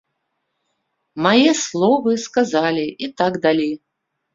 Мае 1.27 1.53
словы 1.63 2.11
сказілі 2.27 2.91
і 3.07 3.15
так 3.21 3.33
далі. 3.49 3.73